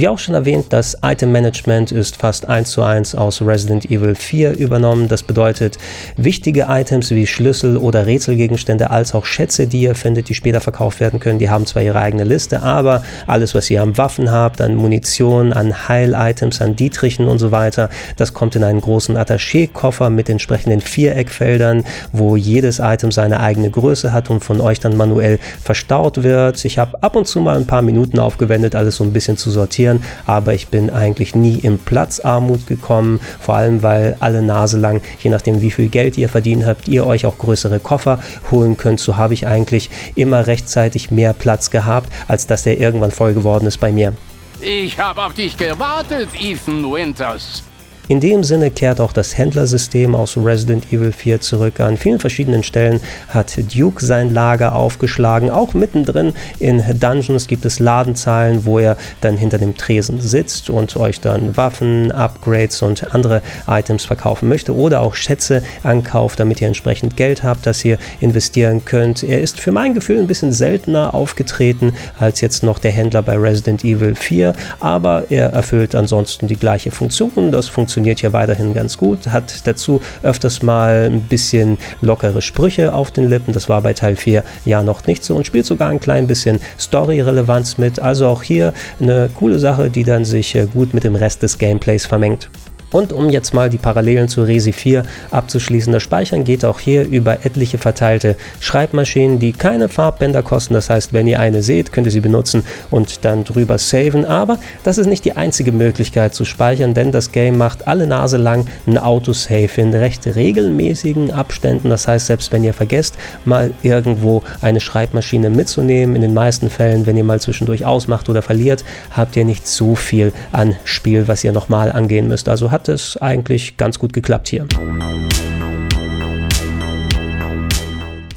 Wie 0.00 0.08
auch 0.08 0.18
schon 0.18 0.34
erwähnt, 0.34 0.68
das 0.70 0.96
Item 1.02 1.30
Management 1.30 1.92
ist 1.92 2.16
fast 2.16 2.48
eins 2.48 2.70
zu 2.70 2.82
eins 2.82 3.14
aus 3.14 3.42
Resident 3.42 3.84
Evil 3.90 4.14
4 4.14 4.56
übernommen. 4.56 5.08
Das 5.08 5.22
bedeutet, 5.22 5.76
wichtige 6.16 6.68
Items 6.70 7.10
wie 7.10 7.26
Schlüssel 7.26 7.76
oder 7.76 8.06
Rätselgegenstände 8.06 8.88
als 8.88 9.14
auch 9.14 9.26
Schätze, 9.26 9.66
die 9.66 9.82
ihr 9.82 9.94
findet, 9.94 10.30
die 10.30 10.34
später 10.34 10.62
verkauft 10.62 11.00
werden 11.00 11.20
können, 11.20 11.38
die 11.38 11.50
haben 11.50 11.66
zwar 11.66 11.82
ihre 11.82 12.00
eigene 12.00 12.24
Liste, 12.24 12.62
aber 12.62 13.02
alles, 13.26 13.54
was 13.54 13.68
ihr 13.68 13.82
an 13.82 13.98
Waffen 13.98 14.32
habt, 14.32 14.62
an 14.62 14.74
Munition, 14.74 15.52
an 15.52 15.86
Heil-Items, 15.86 16.62
an 16.62 16.76
Dietrichen 16.76 17.28
und 17.28 17.38
so 17.38 17.52
weiter, 17.52 17.90
das 18.16 18.32
kommt 18.32 18.56
in 18.56 18.64
einen 18.64 18.80
großen 18.80 19.18
Attaché-Koffer 19.18 20.08
mit 20.08 20.30
entsprechenden 20.30 20.80
Viereckfeldern, 20.80 21.84
wo 22.12 22.36
jedes 22.36 22.78
Item 22.78 23.12
seine 23.12 23.40
eigene 23.40 23.68
Größe 23.68 24.14
hat 24.14 24.30
und 24.30 24.42
von 24.42 24.62
euch 24.62 24.80
dann 24.80 24.96
manuell 24.96 25.38
verstaut 25.62 26.22
wird. 26.22 26.64
Ich 26.64 26.78
habe 26.78 27.02
ab 27.02 27.16
und 27.16 27.26
zu 27.26 27.40
mal 27.40 27.58
ein 27.58 27.66
paar 27.66 27.82
Minuten 27.82 28.18
aufgewendet, 28.18 28.74
alles 28.74 28.96
so 28.96 29.04
ein 29.04 29.12
bisschen 29.12 29.36
zu 29.36 29.50
sortieren 29.50 29.89
investieren, 29.90 30.02
aber 30.26 30.54
ich 30.54 30.68
bin 30.68 30.90
eigentlich 30.90 31.34
nie 31.34 31.58
in 31.58 31.78
Platzarmut 31.78 32.66
gekommen, 32.66 33.20
vor 33.40 33.56
allem 33.56 33.82
weil 33.82 34.16
alle 34.20 34.42
Nase 34.42 34.78
lang, 34.78 35.00
je 35.22 35.30
nachdem 35.30 35.60
wie 35.60 35.70
viel 35.70 35.88
Geld 35.88 36.16
ihr 36.18 36.28
verdient 36.28 36.66
habt, 36.66 36.88
ihr 36.88 37.06
euch 37.06 37.26
auch 37.26 37.38
größere 37.38 37.80
Koffer 37.80 38.20
holen 38.50 38.76
könnt. 38.76 39.00
So 39.00 39.16
habe 39.16 39.34
ich 39.34 39.46
eigentlich 39.46 39.90
immer 40.14 40.46
rechtzeitig 40.46 41.10
mehr 41.10 41.32
Platz 41.32 41.70
gehabt, 41.70 42.10
als 42.28 42.46
dass 42.46 42.64
der 42.64 42.78
irgendwann 42.78 43.10
voll 43.10 43.34
geworden 43.34 43.66
ist 43.66 43.78
bei 43.78 43.92
mir. 43.92 44.14
Ich 44.60 44.98
habe 44.98 45.24
auf 45.24 45.32
dich 45.34 45.56
gewartet, 45.56 46.28
Ethan 46.38 46.84
Winters. 46.84 47.62
In 48.10 48.18
dem 48.18 48.42
Sinne 48.42 48.72
kehrt 48.72 49.00
auch 49.00 49.12
das 49.12 49.38
Händlersystem 49.38 50.16
aus 50.16 50.36
Resident 50.36 50.92
Evil 50.92 51.12
4 51.12 51.40
zurück. 51.40 51.78
An 51.78 51.96
vielen 51.96 52.18
verschiedenen 52.18 52.64
Stellen 52.64 52.98
hat 53.28 53.56
Duke 53.72 54.04
sein 54.04 54.34
Lager 54.34 54.74
aufgeschlagen. 54.74 55.48
Auch 55.48 55.74
mittendrin 55.74 56.32
in 56.58 56.82
Dungeons 56.98 57.46
gibt 57.46 57.64
es 57.64 57.78
Ladenzahlen, 57.78 58.64
wo 58.64 58.80
er 58.80 58.96
dann 59.20 59.36
hinter 59.36 59.58
dem 59.58 59.76
Tresen 59.76 60.20
sitzt 60.20 60.70
und 60.70 60.96
euch 60.96 61.20
dann 61.20 61.56
Waffen, 61.56 62.10
Upgrades 62.10 62.82
und 62.82 63.14
andere 63.14 63.42
Items 63.68 64.06
verkaufen 64.06 64.48
möchte 64.48 64.74
oder 64.74 65.02
auch 65.02 65.14
Schätze 65.14 65.62
ankauft, 65.84 66.40
damit 66.40 66.60
ihr 66.60 66.66
entsprechend 66.66 67.16
Geld 67.16 67.44
habt, 67.44 67.64
das 67.64 67.84
ihr 67.84 67.96
investieren 68.18 68.84
könnt. 68.84 69.22
Er 69.22 69.40
ist 69.40 69.60
für 69.60 69.70
mein 69.70 69.94
Gefühl 69.94 70.18
ein 70.18 70.26
bisschen 70.26 70.50
seltener 70.50 71.14
aufgetreten 71.14 71.92
als 72.18 72.40
jetzt 72.40 72.64
noch 72.64 72.80
der 72.80 72.90
Händler 72.90 73.22
bei 73.22 73.36
Resident 73.36 73.84
Evil 73.84 74.16
4, 74.16 74.52
aber 74.80 75.26
er 75.30 75.50
erfüllt 75.50 75.94
ansonsten 75.94 76.48
die 76.48 76.56
gleiche 76.56 76.90
Funktion. 76.90 77.52
Das 77.52 77.68
funktioniert 77.68 77.99
funktioniert 78.00 78.20
hier 78.20 78.32
weiterhin 78.32 78.72
ganz 78.72 78.96
gut. 78.96 79.26
Hat 79.26 79.66
dazu 79.66 80.00
öfters 80.22 80.62
mal 80.62 81.10
ein 81.10 81.20
bisschen 81.22 81.76
lockere 82.00 82.40
Sprüche 82.40 82.94
auf 82.94 83.10
den 83.10 83.28
Lippen. 83.28 83.52
Das 83.52 83.68
war 83.68 83.82
bei 83.82 83.92
Teil 83.92 84.16
4 84.16 84.42
ja 84.64 84.82
noch 84.82 85.06
nicht 85.06 85.22
so 85.22 85.36
und 85.36 85.46
spielt 85.46 85.66
sogar 85.66 85.90
ein 85.90 86.00
klein 86.00 86.26
bisschen 86.26 86.60
Story-Relevanz 86.78 87.76
mit. 87.76 88.00
Also 88.00 88.26
auch 88.26 88.42
hier 88.42 88.72
eine 89.00 89.28
coole 89.34 89.58
Sache, 89.58 89.90
die 89.90 90.04
dann 90.04 90.24
sich 90.24 90.54
äh, 90.54 90.66
gut 90.66 90.94
mit 90.94 91.04
dem 91.04 91.14
Rest 91.14 91.42
des 91.42 91.58
Gameplays 91.58 92.06
vermengt. 92.06 92.48
Und 92.92 93.12
um 93.12 93.30
jetzt 93.30 93.54
mal 93.54 93.70
die 93.70 93.78
Parallelen 93.78 94.28
zu 94.28 94.42
Resi 94.42 94.72
4 94.72 95.04
abzuschließen, 95.30 95.92
das 95.92 96.02
Speichern 96.02 96.44
geht 96.44 96.64
auch 96.64 96.80
hier 96.80 97.06
über 97.06 97.44
etliche 97.44 97.78
verteilte 97.78 98.36
Schreibmaschinen, 98.58 99.38
die 99.38 99.52
keine 99.52 99.88
Farbbänder 99.88 100.42
kosten. 100.42 100.74
Das 100.74 100.90
heißt, 100.90 101.12
wenn 101.12 101.26
ihr 101.26 101.38
eine 101.40 101.62
seht, 101.62 101.92
könnt 101.92 102.06
ihr 102.06 102.12
sie 102.12 102.20
benutzen 102.20 102.64
und 102.90 103.24
dann 103.24 103.44
drüber 103.44 103.78
saven. 103.78 104.24
Aber 104.24 104.58
das 104.82 104.98
ist 104.98 105.06
nicht 105.06 105.24
die 105.24 105.36
einzige 105.36 105.72
Möglichkeit 105.72 106.34
zu 106.34 106.44
speichern, 106.44 106.94
denn 106.94 107.12
das 107.12 107.30
Game 107.32 107.58
macht 107.58 107.86
alle 107.86 108.06
Nase 108.06 108.36
lang 108.36 108.66
ein 108.86 108.98
Autosave 108.98 109.80
in 109.80 109.94
recht 109.94 110.26
regelmäßigen 110.26 111.30
Abständen. 111.30 111.90
Das 111.90 112.08
heißt, 112.08 112.26
selbst 112.26 112.52
wenn 112.52 112.64
ihr 112.64 112.74
vergesst, 112.74 113.14
mal 113.44 113.72
irgendwo 113.82 114.42
eine 114.60 114.80
Schreibmaschine 114.80 115.50
mitzunehmen, 115.50 116.16
in 116.16 116.22
den 116.22 116.34
meisten 116.34 116.70
Fällen, 116.70 117.06
wenn 117.06 117.16
ihr 117.16 117.24
mal 117.24 117.40
zwischendurch 117.40 117.84
ausmacht 117.84 118.28
oder 118.28 118.42
verliert, 118.42 118.84
habt 119.10 119.36
ihr 119.36 119.44
nicht 119.44 119.66
so 119.68 119.94
viel 119.94 120.32
an 120.52 120.76
Spiel, 120.84 121.28
was 121.28 121.44
ihr 121.44 121.52
nochmal 121.52 121.92
angehen 121.92 122.28
müsst. 122.28 122.48
Also 122.48 122.70
hat 122.70 122.79
hat 122.80 122.88
es 122.88 123.18
eigentlich 123.18 123.76
ganz 123.76 123.98
gut 123.98 124.14
geklappt 124.14 124.48
hier. 124.48 124.66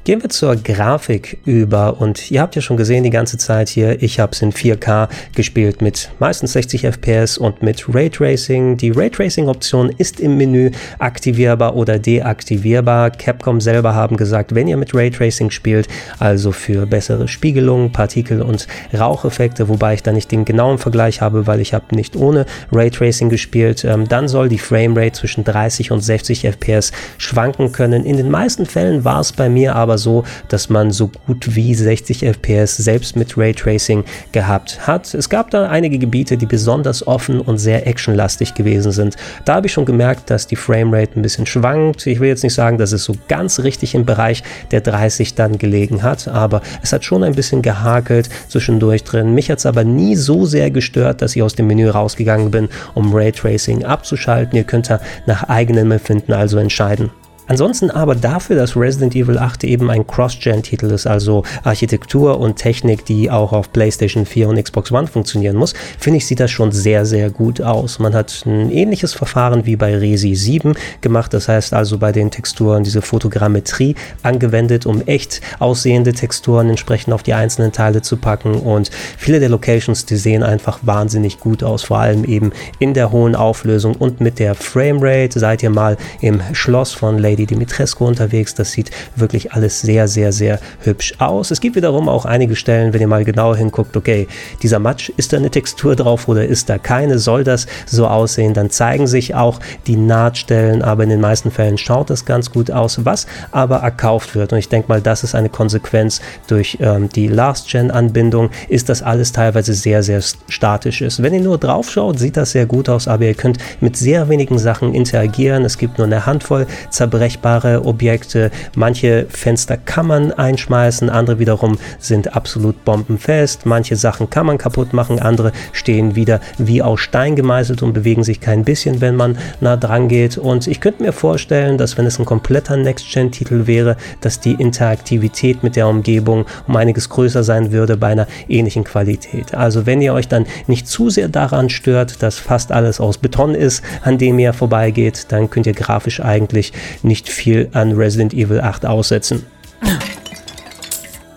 Gehen 0.06 0.22
wir 0.22 0.30
zur 0.30 0.58
Grafik 0.58 1.38
über 1.46 2.02
und 2.02 2.30
ihr 2.30 2.42
habt 2.42 2.58
ja 2.58 2.62
schon 2.62 2.76
gesehen 2.76 3.06
die 3.06 3.10
ganze 3.10 3.38
Zeit 3.38 3.70
hier, 3.70 4.04
ich 4.04 4.20
habe 4.20 4.34
es 4.34 4.42
in 4.42 4.52
4K 4.52 5.08
gespielt 5.34 5.82
mit 5.82 6.12
meistens 6.20 6.52
60 6.52 6.82
FPS 6.88 7.38
und 7.38 7.64
mit 7.64 7.86
Raytracing. 7.88 8.76
Die 8.76 8.90
Raytracing-Option 8.90 9.94
ist 9.98 10.20
im 10.20 10.36
Menü 10.36 10.72
aktivierbar 11.00 11.78
oder 11.78 12.00
deaktivierbar. 12.00 13.12
Capcom 13.12 13.62
selber 13.62 13.96
haben 13.96 14.18
gesagt, 14.18 14.54
wenn 14.54 14.68
ihr 14.68 14.76
mit 14.76 14.94
Raytracing 14.94 15.52
spielt, 15.52 15.88
also 16.20 16.52
für 16.52 16.86
bessere 16.86 17.30
Spiegelung, 17.30 17.94
Partikel 17.94 18.42
und 18.42 18.68
Raucheffekte, 18.94 19.70
wobei 19.70 19.94
ich 19.94 20.04
da 20.04 20.12
nicht 20.12 20.30
den 20.34 20.44
genauen 20.44 20.80
Vergleich 20.80 21.22
habe, 21.22 21.48
weil 21.48 21.62
ich 21.62 21.74
habe 21.74 21.96
nicht 21.96 22.18
ohne 22.18 22.46
Raytracing 22.74 23.30
gespielt, 23.30 23.86
ähm, 23.86 24.10
dann 24.10 24.28
soll 24.28 24.50
die 24.50 24.60
Framerate 24.60 25.14
zwischen 25.14 25.46
30 25.46 25.92
und 25.92 26.02
60 26.02 26.44
FPS 26.46 26.92
schwanken 27.18 27.72
können. 27.72 28.04
In 28.04 28.18
den 28.18 28.30
meisten 28.30 28.66
Fällen 28.66 29.06
war 29.06 29.22
es 29.22 29.32
bei 29.32 29.48
mir 29.48 29.78
aber 29.78 29.93
aber 29.94 30.00
so, 30.00 30.24
dass 30.48 30.70
man 30.70 30.90
so 30.90 31.12
gut 31.28 31.56
wie 31.56 31.76
60 31.76 32.26
FPS 32.26 32.78
selbst 32.78 33.16
mit 33.16 33.38
Raytracing 33.38 34.04
gehabt 34.32 34.88
hat. 34.88 35.14
Es 35.14 35.30
gab 35.30 35.52
da 35.52 35.70
einige 35.70 36.00
Gebiete, 36.00 36.36
die 36.36 36.48
besonders 36.48 37.06
offen 37.06 37.40
und 37.40 37.60
sehr 37.60 37.86
actionlastig 37.86 38.56
gewesen 38.56 38.92
sind. 38.92 39.18
Da 39.46 39.56
habe 39.56 39.68
ich 39.68 39.74
schon 39.74 39.86
gemerkt, 39.86 40.32
dass 40.32 40.48
die 40.48 40.56
Framerate 40.56 41.20
ein 41.20 41.22
bisschen 41.22 41.46
schwankt. 41.46 42.08
Ich 42.08 42.20
will 42.20 42.30
jetzt 42.30 42.42
nicht 42.42 42.56
sagen, 42.56 42.80
dass 42.80 42.92
es 42.92 43.04
so 43.04 43.14
ganz 43.28 43.60
richtig 43.60 43.94
im 43.94 44.04
Bereich 44.04 44.42
der 44.72 44.82
30 44.82 45.36
dann 45.36 45.60
gelegen 45.60 46.02
hat, 46.02 46.28
aber 46.28 46.64
es 46.82 46.92
hat 46.92 47.04
schon 47.04 47.24
ein 47.24 47.36
bisschen 47.36 47.62
gehakelt 47.62 48.30
zwischendurch 48.48 49.04
drin. 49.04 49.36
Mich 49.36 49.52
hat 49.52 49.60
es 49.60 49.68
aber 49.68 49.84
nie 49.84 50.16
so 50.16 50.48
sehr 50.48 50.72
gestört, 50.72 51.22
dass 51.22 51.36
ich 51.36 51.44
aus 51.44 51.54
dem 51.54 51.68
Menü 51.68 51.88
rausgegangen 51.88 52.50
bin, 52.50 52.70
um 52.96 53.14
Raytracing 53.14 53.86
abzuschalten. 53.86 54.58
Ihr 54.58 54.64
könnt 54.64 54.90
da 54.90 55.00
nach 55.28 55.44
eigenem 55.44 55.92
Empfinden 55.92 56.34
also 56.34 56.58
entscheiden. 56.58 57.12
Ansonsten 57.46 57.92
aber 57.92 58.16
dafür, 58.16 58.56
dass 58.56 58.78
Resident 58.78 59.16
Evil 59.16 59.38
8 59.38 59.66
eben 59.66 59.90
ein 59.90 60.08
Cross-Gen-Titel 60.08 60.86
ist, 60.88 61.06
also 61.06 61.44
Architektur 61.64 62.40
und 62.40 62.56
Technik, 62.56 63.06
die 63.06 63.30
auch 63.30 63.52
auf 63.52 63.74
PlayStation 63.74 64.26
4 64.26 64.48
und 64.48 64.64
Xbox 64.64 64.92
One 64.92 65.08
funktionieren 65.08 65.58
muss, 65.58 65.74
finde 66.00 66.18
ich, 66.18 66.26
sieht 66.26 66.40
das 66.40 66.52
schon 66.52 66.72
sehr, 66.72 67.06
sehr 67.06 67.30
gut 67.30 67.62
aus. 67.62 68.00
Man 68.00 68.14
hat 68.14 68.44
ein 68.46 68.72
ähnliches 68.72 69.14
Verfahren 69.14 69.66
wie 69.66 69.76
bei 69.76 69.98
Resi 69.98 70.36
7 70.36 70.74
gemacht, 71.02 71.34
das 71.34 71.50
heißt 71.50 71.74
also 71.74 71.98
bei 71.98 72.14
den 72.14 72.32
Texturen 72.32 72.84
diese 72.84 73.02
Fotogrammetrie 73.02 73.96
angewendet, 74.22 74.86
um 74.86 75.02
echt 75.02 75.42
aussehende 75.60 76.14
Texturen 76.14 76.70
entsprechend 76.70 77.14
auf 77.14 77.24
die 77.24 77.34
einzelnen 77.34 77.74
Teile 77.74 78.02
zu 78.02 78.16
packen 78.16 78.54
und 78.54 78.90
viele 79.18 79.42
der 79.42 79.50
Locations, 79.50 80.06
die 80.06 80.16
sehen 80.16 80.44
einfach 80.44 80.80
wahnsinnig 80.84 81.40
gut 81.40 81.62
aus, 81.62 81.84
vor 81.84 82.00
allem 82.00 82.24
eben 82.24 82.54
in 82.80 82.94
der 82.94 83.12
hohen 83.12 83.36
Auflösung 83.36 83.96
und 83.96 84.22
mit 84.22 84.40
der 84.40 84.56
Framerate. 84.56 85.40
Seid 85.40 85.62
ihr 85.62 85.70
mal 85.70 85.98
im 86.22 86.42
Schloss 86.54 86.94
von 86.94 87.18
Lady 87.18 87.33
Lady 87.34 87.48
Dimitrescu 87.48 88.06
unterwegs. 88.06 88.54
Das 88.54 88.72
sieht 88.72 88.92
wirklich 89.16 89.54
alles 89.54 89.82
sehr, 89.82 90.08
sehr, 90.08 90.32
sehr 90.32 90.60
hübsch 90.84 91.16
aus. 91.18 91.50
Es 91.50 91.60
gibt 91.62 91.76
wiederum 91.76 92.08
auch 92.08 92.26
einige 92.26 92.56
Stellen, 92.56 92.94
wenn 92.94 93.02
ihr 93.02 93.08
mal 93.08 93.26
genau 93.26 93.56
hinguckt, 93.56 93.98
okay, 93.98 94.28
dieser 94.62 94.80
Matsch, 94.80 95.10
ist 95.18 95.34
da 95.34 95.38
eine 95.38 95.50
Textur 95.50 95.96
drauf 95.96 96.28
oder 96.28 96.46
ist 96.46 96.70
da 96.70 96.78
keine? 96.78 97.18
Soll 97.18 97.44
das 97.44 97.66
so 97.88 98.08
aussehen? 98.08 98.54
Dann 98.54 98.70
zeigen 98.70 99.08
sich 99.08 99.34
auch 99.34 99.60
die 99.88 99.96
Nahtstellen, 99.96 100.84
aber 100.84 101.04
in 101.04 101.10
den 101.10 101.22
meisten 101.22 101.50
Fällen 101.50 101.78
schaut 101.78 102.10
das 102.10 102.26
ganz 102.26 102.52
gut 102.52 102.70
aus, 102.70 103.04
was 103.04 103.26
aber 103.52 103.78
erkauft 103.78 104.36
wird. 104.36 104.54
Und 104.54 104.60
ich 104.60 104.70
denke 104.70 104.90
mal, 104.90 105.02
das 105.02 105.24
ist 105.24 105.34
eine 105.34 105.50
Konsequenz 105.50 106.22
durch 106.48 106.78
ähm, 106.82 107.10
die 107.10 107.28
Last-Gen-Anbindung, 107.28 108.52
ist 108.70 108.90
das 108.90 109.02
alles 109.02 109.32
teilweise 109.32 109.74
sehr, 109.74 110.04
sehr 110.04 110.22
statisch 110.48 111.02
ist. 111.02 111.24
Wenn 111.24 111.34
ihr 111.34 111.42
nur 111.42 111.58
drauf 111.58 111.90
schaut, 111.90 112.20
sieht 112.20 112.38
das 112.38 112.52
sehr 112.52 112.68
gut 112.68 112.90
aus, 112.90 113.08
aber 113.08 113.26
ihr 113.26 113.34
könnt 113.34 113.58
mit 113.82 113.98
sehr 113.98 114.30
wenigen 114.30 114.60
Sachen 114.60 114.94
interagieren. 114.94 115.66
Es 115.66 115.78
gibt 115.78 115.98
nur 115.98 116.06
eine 116.06 116.26
Handvoll 116.26 116.68
Zerbrechungen 116.90 117.23
brechbare 117.24 117.86
Objekte. 117.86 118.52
Manche 118.76 119.28
Fenster 119.30 119.78
kann 119.78 120.08
man 120.08 120.34
einschmeißen, 120.34 121.10
andere 121.10 121.40
wiederum 121.40 121.78
sind 121.98 122.36
absolut 122.36 122.84
bombenfest. 122.84 123.66
Manche 123.66 123.96
Sachen 123.96 124.30
kann 124.30 124.46
man 124.46 124.58
kaputt 124.58 124.92
machen, 124.92 125.22
andere 125.22 125.54
stehen 125.72 126.18
wieder 126.18 126.42
wie 126.58 126.82
aus 126.82 127.00
Stein 127.00 127.38
gemeißelt 127.38 127.82
und 127.82 127.94
bewegen 127.94 128.26
sich 128.26 128.42
kein 128.42 128.66
bisschen, 128.66 129.00
wenn 129.00 129.16
man 129.16 129.38
nah 129.62 129.78
dran 129.78 130.10
geht. 130.10 130.38
Und 130.38 130.68
ich 130.68 130.82
könnte 130.82 131.02
mir 131.02 131.14
vorstellen, 131.14 131.78
dass 131.78 131.98
wenn 131.98 132.06
es 132.06 132.20
ein 132.20 132.26
kompletter 132.26 132.76
Next-Gen-Titel 132.76 133.68
wäre, 133.68 133.96
dass 134.20 134.42
die 134.42 134.56
Interaktivität 134.56 135.64
mit 135.64 135.78
der 135.78 135.88
Umgebung 135.88 136.46
um 136.68 136.76
einiges 136.76 137.08
größer 137.08 137.46
sein 137.46 137.72
würde 137.72 137.96
bei 137.96 138.08
einer 138.08 138.28
ähnlichen 138.50 138.84
Qualität. 138.84 139.54
Also 139.54 139.86
wenn 139.86 140.02
ihr 140.02 140.14
euch 140.14 140.28
dann 140.28 140.46
nicht 140.68 140.90
zu 140.90 141.10
sehr 141.10 141.30
daran 141.30 141.70
stört, 141.70 142.22
dass 142.22 142.38
fast 142.38 142.74
alles 142.74 143.00
aus 143.00 143.18
Beton 143.18 143.56
ist, 143.56 143.82
an 144.02 144.18
dem 144.18 144.40
ihr 144.40 144.52
vorbeigeht, 144.52 145.28
dann 145.30 145.50
könnt 145.50 145.68
ihr 145.68 145.74
grafisch 145.74 146.20
eigentlich 146.20 146.74
nicht 147.02 147.13
nicht 147.14 147.30
viel 147.30 147.70
an 147.74 147.92
Resident 147.92 148.34
Evil 148.34 148.60
8 148.60 148.88
aussetzen. 148.88 149.46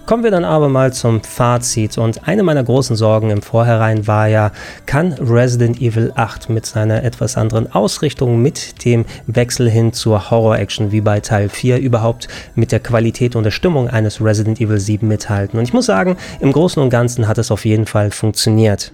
Kommen 0.07 0.25
wir 0.25 0.31
dann 0.31 0.47
aber 0.47 0.71
mal 0.71 0.91
zum 0.95 1.23
Fazit. 1.23 1.99
Und 1.99 2.27
eine 2.27 2.43
meiner 2.43 2.65
großen 2.65 2.97
Sorgen 2.97 3.29
im 3.29 3.43
Vorhinein 3.43 4.07
war 4.07 4.27
ja, 4.27 4.53
kann 4.87 5.13
Resident 5.13 5.83
Evil 5.83 6.13
8 6.15 6.49
mit 6.49 6.65
seiner 6.65 7.05
etwas 7.05 7.37
anderen 7.37 7.71
Ausrichtung, 7.75 8.41
mit 8.41 8.87
dem 8.87 9.05
Wechsel 9.27 9.69
hin 9.69 9.93
zur 9.93 10.31
Horror-Action 10.31 10.93
wie 10.93 11.03
bei 11.03 11.21
Teil 11.21 11.51
4 11.51 11.79
überhaupt 11.79 12.27
mit 12.55 12.73
der 12.73 12.81
Qualität 12.81 13.37
und 13.37 13.45
der 13.45 13.51
Stimmung 13.51 13.91
eines 13.91 14.25
Resident 14.25 14.63
Evil 14.63 14.81
7 14.81 15.07
mithalten? 15.07 15.59
Und 15.59 15.67
ich 15.67 15.75
muss 15.75 15.85
sagen, 15.85 16.17
im 16.41 16.53
Großen 16.53 16.83
und 16.83 16.89
Ganzen 16.89 17.29
hat 17.29 17.37
es 17.37 17.51
auf 17.51 17.67
jeden 17.67 17.85
Fall 17.85 18.11
funktioniert. 18.13 18.93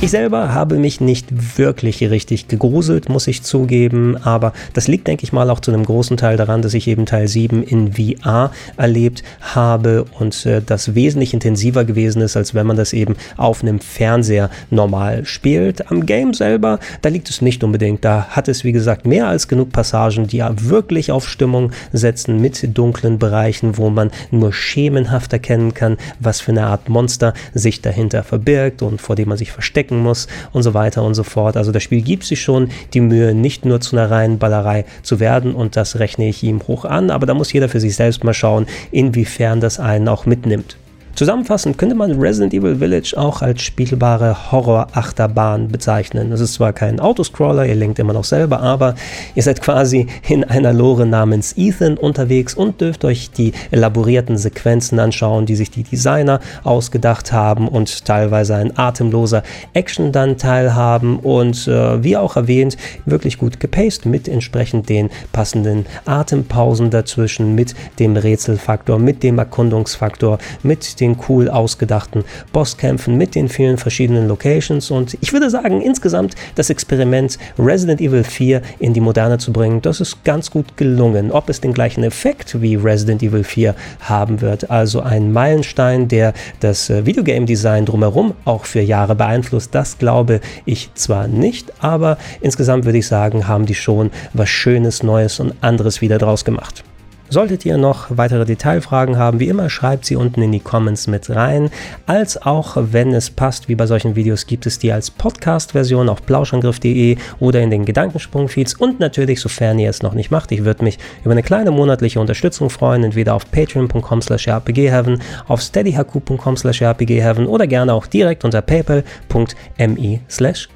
Ich 0.00 0.12
selber 0.12 0.54
habe 0.54 0.78
mich 0.78 1.00
nicht 1.00 1.58
wirklich 1.58 2.08
richtig 2.08 2.46
gegruselt, 2.46 3.08
muss 3.08 3.26
ich 3.26 3.42
zugeben, 3.42 4.16
aber 4.16 4.52
das 4.72 4.86
liegt, 4.86 5.08
denke 5.08 5.24
ich 5.24 5.32
mal, 5.32 5.50
auch 5.50 5.58
zu 5.58 5.72
einem 5.72 5.84
großen 5.84 6.16
Teil 6.16 6.36
daran, 6.36 6.62
dass 6.62 6.72
ich 6.74 6.86
eben 6.86 7.04
Teil 7.04 7.26
7 7.26 7.64
in 7.64 7.94
VR 7.94 8.52
erlebt 8.76 9.24
habe 9.40 10.04
und 10.20 10.46
äh, 10.46 10.62
das 10.64 10.94
wesentlich 10.94 11.34
intensiver 11.34 11.84
gewesen 11.84 12.22
ist, 12.22 12.36
als 12.36 12.54
wenn 12.54 12.68
man 12.68 12.76
das 12.76 12.92
eben 12.92 13.16
auf 13.36 13.62
einem 13.62 13.80
Fernseher 13.80 14.50
normal 14.70 15.24
spielt. 15.26 15.90
Am 15.90 16.06
Game 16.06 16.32
selber, 16.32 16.78
da 17.02 17.08
liegt 17.08 17.28
es 17.28 17.42
nicht 17.42 17.64
unbedingt. 17.64 18.04
Da 18.04 18.28
hat 18.28 18.46
es, 18.46 18.62
wie 18.62 18.72
gesagt, 18.72 19.04
mehr 19.04 19.26
als 19.26 19.48
genug 19.48 19.72
Passagen, 19.72 20.28
die 20.28 20.36
ja 20.36 20.54
wirklich 20.60 21.10
auf 21.10 21.28
Stimmung 21.28 21.72
setzen 21.92 22.40
mit 22.40 22.78
dunklen 22.78 23.18
Bereichen, 23.18 23.76
wo 23.76 23.90
man 23.90 24.12
nur 24.30 24.52
schemenhaft 24.52 25.32
erkennen 25.32 25.74
kann, 25.74 25.96
was 26.20 26.40
für 26.40 26.52
eine 26.52 26.68
Art 26.68 26.88
Monster 26.88 27.34
sich 27.52 27.82
dahinter 27.82 28.22
verbirgt 28.22 28.82
und 28.82 29.00
vor 29.00 29.16
dem 29.16 29.30
man 29.30 29.38
sich 29.38 29.50
versteckt 29.50 29.87
verstecken 29.88 30.02
muss 30.02 30.28
und 30.52 30.62
so 30.62 30.74
weiter 30.74 31.02
und 31.02 31.14
so 31.14 31.22
fort. 31.22 31.56
Also 31.56 31.72
das 31.72 31.82
Spiel 31.82 32.02
gibt 32.02 32.24
sich 32.24 32.42
schon 32.42 32.70
die 32.94 33.00
Mühe, 33.00 33.34
nicht 33.34 33.64
nur 33.64 33.80
zu 33.80 33.96
einer 33.96 34.10
reinen 34.10 34.38
Ballerei 34.38 34.84
zu 35.02 35.20
werden 35.20 35.54
und 35.54 35.76
das 35.76 35.98
rechne 35.98 36.28
ich 36.28 36.42
ihm 36.42 36.60
hoch 36.66 36.84
an, 36.84 37.10
aber 37.10 37.26
da 37.26 37.34
muss 37.34 37.52
jeder 37.52 37.68
für 37.68 37.80
sich 37.80 37.96
selbst 37.96 38.24
mal 38.24 38.34
schauen, 38.34 38.66
inwiefern 38.90 39.60
das 39.60 39.80
einen 39.80 40.08
auch 40.08 40.26
mitnimmt. 40.26 40.76
Zusammenfassend 41.18 41.78
könnte 41.78 41.96
man 41.96 42.12
Resident 42.12 42.54
Evil 42.54 42.76
Village 42.76 43.14
auch 43.16 43.42
als 43.42 43.62
spielbare 43.62 44.52
Horror-Achterbahn 44.52 45.66
bezeichnen. 45.66 46.30
Es 46.30 46.38
ist 46.38 46.54
zwar 46.54 46.72
kein 46.72 47.00
Autoscroller, 47.00 47.66
ihr 47.66 47.74
lenkt 47.74 47.98
immer 47.98 48.12
noch 48.12 48.22
selber, 48.22 48.60
aber 48.60 48.94
ihr 49.34 49.42
seid 49.42 49.60
quasi 49.60 50.06
in 50.28 50.44
einer 50.44 50.72
Lore 50.72 51.06
namens 51.06 51.54
Ethan 51.56 51.96
unterwegs 51.96 52.54
und 52.54 52.80
dürft 52.80 53.04
euch 53.04 53.32
die 53.32 53.52
elaborierten 53.72 54.38
Sequenzen 54.38 55.00
anschauen, 55.00 55.44
die 55.44 55.56
sich 55.56 55.72
die 55.72 55.82
Designer 55.82 56.38
ausgedacht 56.62 57.32
haben 57.32 57.66
und 57.66 58.04
teilweise 58.04 58.54
ein 58.54 58.78
atemloser 58.78 59.42
Action 59.72 60.12
dann 60.12 60.36
teilhaben 60.36 61.18
und 61.18 61.66
äh, 61.66 62.04
wie 62.04 62.16
auch 62.16 62.36
erwähnt, 62.36 62.76
wirklich 63.06 63.38
gut 63.38 63.58
gepaced 63.58 64.06
mit 64.06 64.28
entsprechend 64.28 64.88
den 64.88 65.10
passenden 65.32 65.84
Atempausen 66.04 66.90
dazwischen, 66.90 67.56
mit 67.56 67.74
dem 67.98 68.16
Rätselfaktor, 68.16 69.00
mit 69.00 69.24
dem 69.24 69.38
Erkundungsfaktor, 69.38 70.38
mit 70.62 71.00
dem 71.00 71.07
den 71.08 71.18
cool 71.28 71.48
ausgedachten 71.48 72.24
Bosskämpfen 72.52 73.16
mit 73.16 73.34
den 73.34 73.48
vielen 73.48 73.78
verschiedenen 73.78 74.28
Locations 74.28 74.90
und 74.90 75.16
ich 75.20 75.32
würde 75.32 75.50
sagen, 75.50 75.80
insgesamt 75.80 76.34
das 76.54 76.70
Experiment 76.70 77.38
Resident 77.58 78.00
Evil 78.00 78.24
4 78.24 78.62
in 78.78 78.92
die 78.92 79.00
Moderne 79.00 79.38
zu 79.38 79.52
bringen, 79.52 79.82
das 79.82 80.00
ist 80.00 80.24
ganz 80.24 80.50
gut 80.50 80.76
gelungen. 80.76 81.32
Ob 81.32 81.48
es 81.48 81.60
den 81.60 81.72
gleichen 81.72 82.04
Effekt 82.04 82.60
wie 82.60 82.76
Resident 82.76 83.22
Evil 83.22 83.44
4 83.44 83.74
haben 84.00 84.40
wird, 84.40 84.70
also 84.70 85.00
ein 85.00 85.32
Meilenstein, 85.32 86.08
der 86.08 86.34
das 86.60 86.90
äh, 86.90 87.06
Videogame-Design 87.06 87.86
drumherum 87.86 88.34
auch 88.44 88.64
für 88.64 88.80
Jahre 88.80 89.14
beeinflusst, 89.14 89.74
das 89.74 89.98
glaube 89.98 90.40
ich 90.64 90.90
zwar 90.94 91.28
nicht, 91.28 91.72
aber 91.80 92.18
insgesamt 92.40 92.84
würde 92.84 92.98
ich 92.98 93.06
sagen, 93.06 93.48
haben 93.48 93.66
die 93.66 93.74
schon 93.74 94.10
was 94.32 94.48
Schönes, 94.48 95.02
Neues 95.02 95.40
und 95.40 95.54
anderes 95.60 96.00
wieder 96.00 96.18
draus 96.18 96.44
gemacht. 96.44 96.84
Solltet 97.30 97.64
ihr 97.66 97.76
noch 97.76 98.06
weitere 98.08 98.44
Detailfragen 98.44 99.18
haben, 99.18 99.40
wie 99.40 99.48
immer 99.48 99.68
schreibt 99.68 100.06
sie 100.06 100.16
unten 100.16 100.42
in 100.42 100.52
die 100.52 100.60
Comments 100.60 101.06
mit 101.06 101.28
rein. 101.30 101.70
Als 102.06 102.40
auch, 102.40 102.76
wenn 102.76 103.12
es 103.12 103.30
passt, 103.30 103.68
wie 103.68 103.74
bei 103.74 103.86
solchen 103.86 104.16
Videos, 104.16 104.46
gibt 104.46 104.66
es 104.66 104.78
die 104.78 104.92
als 104.92 105.10
Podcast-Version 105.10 106.08
auf 106.08 106.24
plauschangriff.de 106.24 107.16
oder 107.38 107.60
in 107.60 107.70
den 107.70 107.84
Gedankensprung-Feeds 107.84 108.74
und 108.74 109.00
natürlich, 109.00 109.40
sofern 109.40 109.78
ihr 109.78 109.90
es 109.90 110.02
noch 110.02 110.14
nicht 110.14 110.30
macht, 110.30 110.52
ich 110.52 110.64
würde 110.64 110.84
mich 110.84 110.98
über 111.22 111.32
eine 111.32 111.42
kleine 111.42 111.70
monatliche 111.70 112.20
Unterstützung 112.20 112.70
freuen, 112.70 113.04
entweder 113.04 113.34
auf 113.34 113.50
patreon.com 113.50 114.22
slash 114.22 114.48
rpgheaven, 114.48 115.20
auf 115.46 115.60
steadyhq.com 115.60 116.56
slash 116.56 116.82
rpgheaven 116.82 117.46
oder 117.46 117.66
gerne 117.66 117.92
auch 117.92 118.06
direkt 118.06 118.44
unter 118.44 118.62
paypal.me 118.62 120.20
slash 120.28 120.68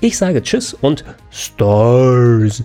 Ich 0.00 0.18
sage 0.18 0.42
Tschüss 0.42 0.74
und 0.74 1.04
Stars! 1.30 2.64